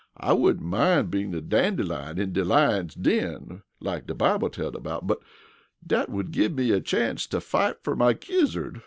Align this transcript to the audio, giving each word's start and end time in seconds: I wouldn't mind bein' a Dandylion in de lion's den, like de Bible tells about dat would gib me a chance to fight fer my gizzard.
I 0.17 0.33
wouldn't 0.33 0.65
mind 0.65 1.11
bein' 1.11 1.31
a 1.35 1.41
Dandylion 1.41 2.17
in 2.17 2.33
de 2.33 2.43
lion's 2.43 2.95
den, 2.95 3.61
like 3.79 4.07
de 4.07 4.15
Bible 4.15 4.49
tells 4.49 4.73
about 4.75 5.07
dat 5.85 6.09
would 6.09 6.31
gib 6.31 6.55
me 6.57 6.71
a 6.71 6.81
chance 6.81 7.27
to 7.27 7.39
fight 7.39 7.83
fer 7.83 7.95
my 7.95 8.13
gizzard. 8.13 8.79